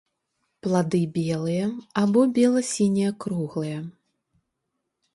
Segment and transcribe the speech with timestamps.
[0.67, 1.67] Плады белыя
[2.03, 3.79] або бела-сінія круглыя.